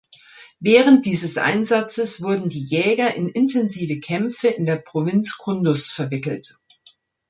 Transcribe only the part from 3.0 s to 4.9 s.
in intensive Kämpfe in der